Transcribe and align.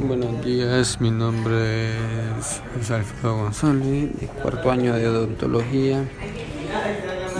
Buenos 0.00 0.44
días, 0.44 1.00
mi 1.00 1.10
nombre 1.12 1.90
es 2.80 2.90
Alfredo 2.90 3.36
González, 3.36 4.10
de 4.18 4.26
cuarto 4.26 4.72
año 4.72 4.96
de 4.96 5.06
odontología 5.06 6.04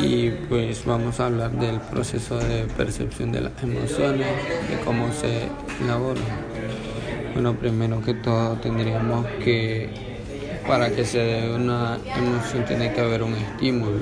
y 0.00 0.30
pues 0.48 0.84
vamos 0.84 1.18
a 1.18 1.26
hablar 1.26 1.50
del 1.50 1.80
proceso 1.80 2.38
de 2.38 2.66
percepción 2.76 3.32
de 3.32 3.40
las 3.40 3.60
emociones 3.60 4.28
y 4.72 4.84
cómo 4.84 5.12
se 5.12 5.48
elabora. 5.82 6.20
Bueno, 7.34 7.54
primero 7.54 8.00
que 8.00 8.14
todo 8.14 8.54
tendríamos 8.58 9.26
que, 9.42 9.90
para 10.68 10.90
que 10.90 11.04
se 11.04 11.18
dé 11.18 11.54
una 11.56 11.98
emoción 12.16 12.64
tiene 12.66 12.92
que 12.92 13.00
haber 13.00 13.24
un 13.24 13.34
estímulo, 13.34 13.98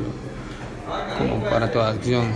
como 1.17 1.43
para 1.45 1.73
toda 1.73 1.93
acción. 1.93 2.27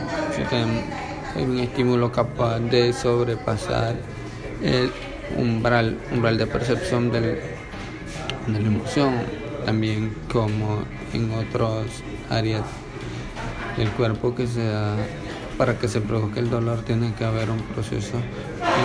Hay 1.35 1.45
un 1.45 1.59
estímulo 1.59 2.13
capaz 2.13 2.61
de 2.61 2.93
sobrepasar 2.93 3.97
el 4.63 4.91
umbral, 5.37 5.99
umbral 6.13 6.39
de 6.39 6.47
percepción 6.47 7.11
del, 7.11 7.41
de 8.47 8.61
la 8.61 8.67
emoción, 8.67 9.15
también 9.65 10.15
como 10.31 10.85
en 11.13 11.31
otras 11.33 11.87
áreas 12.31 12.65
el 13.79 13.89
cuerpo 13.91 14.35
que 14.35 14.47
se 14.47 14.71
para 15.57 15.79
que 15.79 15.87
se 15.87 16.01
produzca 16.01 16.41
el 16.41 16.51
dolor 16.51 16.83
tiene 16.83 17.13
que 17.15 17.25
haber 17.25 17.51
un 17.51 17.61
proceso 17.61 18.17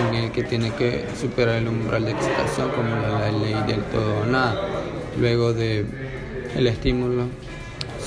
en 0.08 0.14
el 0.14 0.32
que 0.32 0.44
tiene 0.44 0.70
que 0.72 1.06
superar 1.18 1.56
el 1.56 1.68
umbral 1.68 2.04
de 2.04 2.12
excitación 2.12 2.70
como 2.70 2.88
la 2.88 3.32
ley 3.32 3.54
del 3.66 3.82
todo 3.84 4.20
o 4.20 4.26
nada. 4.26 4.54
Luego 5.18 5.52
de 5.52 5.86
el 6.56 6.66
estímulo 6.66 7.24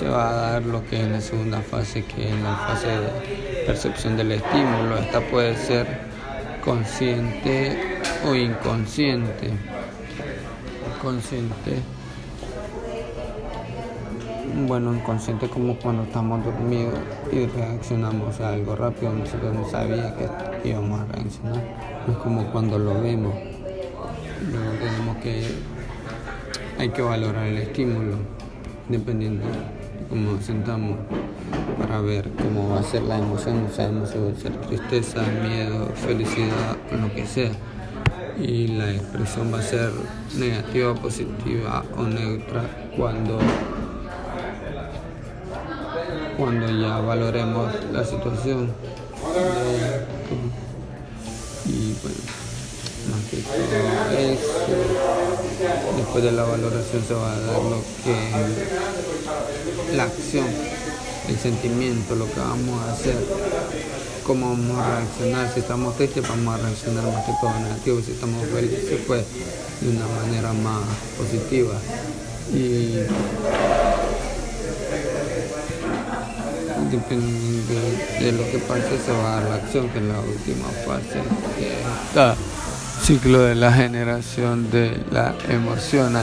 se 0.02 0.10
va 0.10 0.30
a 0.30 0.52
dar 0.54 0.64
lo 0.64 0.84
que 0.88 1.00
es 1.00 1.08
la 1.08 1.22
segunda 1.22 1.62
fase, 1.62 2.04
que 2.04 2.30
es 2.30 2.42
la 2.42 2.56
fase 2.56 2.88
de 2.88 3.64
percepción 3.68 4.18
del 4.18 4.32
estímulo. 4.32 4.98
Esta 4.98 5.22
puede 5.22 5.56
ser 5.56 5.86
consciente 6.66 8.00
o 8.28 8.34
inconsciente. 8.34 9.52
Consciente 11.04 11.84
bueno, 14.68 14.92
inconsciente 14.92 15.48
como 15.48 15.76
cuando 15.76 16.02
estamos 16.02 16.44
dormidos 16.44 16.96
y 17.32 17.46
reaccionamos 17.46 18.40
a 18.42 18.54
algo 18.54 18.76
rápido, 18.76 19.14
nosotros 19.14 19.54
no 19.54 19.70
sabíamos 19.70 20.14
que 20.14 20.70
íbamos 20.70 21.00
a 21.00 21.06
reaccionar, 21.06 21.64
es 22.10 22.18
como 22.18 22.46
cuando 22.52 22.78
lo 22.78 23.02
vemos, 23.02 23.34
luego 24.52 24.72
tenemos 24.80 25.18
que, 25.18 25.44
hay 26.80 26.90
que 26.90 27.02
valorar 27.02 27.46
el 27.46 27.60
estímulo, 27.60 28.18
dependiendo 28.90 29.46
nos 30.12 30.46
sentamos, 30.46 30.98
para 31.80 32.02
ver 32.02 32.30
cómo 32.38 32.70
va 32.70 32.80
a 32.80 32.84
ser 32.84 33.04
la 33.04 33.18
emoción, 33.18 33.64
no 33.64 33.70
sabemos 33.70 34.10
si 34.10 34.18
va 34.18 34.32
a 34.32 34.36
ser 34.36 34.52
tristeza, 34.68 35.22
miedo, 35.44 35.88
felicidad 35.96 36.78
lo 37.00 37.14
que 37.14 37.26
sea 37.26 37.52
y 38.40 38.68
la 38.68 38.92
expresión 38.92 39.54
va 39.54 39.60
a 39.60 39.62
ser 39.62 39.92
negativa, 40.38 40.96
positiva 40.96 41.84
o 41.98 42.04
neutra 42.04 42.64
cuando 42.96 43.40
cuando 46.38 46.68
ya 46.68 47.00
valoremos 47.00 47.72
la 47.92 48.04
situación. 48.04 48.72
Y 51.66 51.94
bueno, 52.02 52.18
más 53.12 53.22
que 53.30 53.38
todo 53.38 53.56
eso, 54.18 54.54
después 55.98 56.24
de 56.24 56.32
la 56.32 56.44
valoración 56.44 57.04
se 57.08 57.14
va 57.14 57.34
a 57.34 57.40
dar 57.40 57.62
lo 57.62 57.78
que 58.04 58.16
la 59.96 60.04
acción, 60.04 60.46
el 61.28 61.38
sentimiento, 61.38 62.16
lo 62.16 62.26
que 62.32 62.40
vamos 62.40 62.82
a 62.84 62.94
hacer, 62.94 63.16
cómo 64.26 64.50
vamos 64.50 64.78
a 64.78 65.00
reaccionar. 65.00 65.54
Si 65.54 65.60
estamos 65.60 65.96
tristes, 65.98 66.28
vamos 66.28 66.56
a 66.56 66.64
reaccionar 66.64 67.04
más 67.06 67.26
que 67.26 67.34
todo 67.42 67.54
negativo. 67.60 68.02
Si 68.06 68.12
estamos 68.12 68.46
felices, 68.48 69.00
pues 69.08 69.24
de 69.82 69.90
una 69.90 70.08
manera 70.08 70.54
más 70.54 70.84
positiva. 71.18 71.74
Y 72.54 73.00
dependiendo 76.92 77.74
de, 78.20 78.32
lo 78.34 78.52
que 78.52 78.60
pase 78.60 79.00
se 79.04 79.12
va 79.12 79.38
a 79.38 79.42
dar 79.42 79.50
la 79.50 79.56
acción 79.56 79.90
que 79.90 80.00
es 80.00 80.04
la 80.04 80.20
última 80.20 80.68
fase 80.86 81.22
que 81.58 81.68
es 81.68 82.16
el 82.16 82.36
ciclo 83.02 83.42
de 83.44 83.56
la 83.56 83.72
generación 83.72 84.70
de 84.70 85.02
la 85.10 85.34
emoción 85.48 86.18